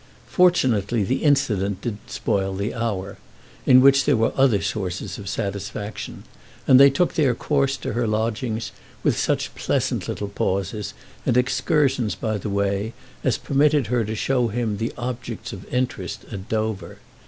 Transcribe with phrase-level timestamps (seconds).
[0.25, 3.19] Fortunately the incident didn't spoil the hour,
[3.67, 6.23] in which there were other sources of satisfaction,
[6.67, 8.71] and they took their course to her lodgings
[9.03, 12.93] with such pleasant little pauses and excursions by the way
[13.23, 16.97] as permitted her to show him the objects of interest at Dover.